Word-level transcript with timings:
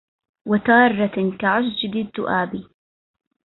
وتارةً 0.45 1.37
كعسجدِ 1.37 1.95
الذُّؤابِ 1.95 2.63